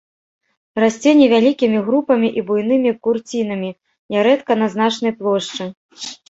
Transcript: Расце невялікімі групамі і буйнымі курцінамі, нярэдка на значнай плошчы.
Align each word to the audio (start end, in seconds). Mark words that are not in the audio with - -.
Расце 0.83 1.11
невялікімі 1.19 1.79
групамі 1.89 2.27
і 2.41 2.43
буйнымі 2.47 2.95
курцінамі, 3.09 3.69
нярэдка 4.17 4.53
на 4.63 4.67
значнай 4.79 5.13
плошчы. 5.21 5.63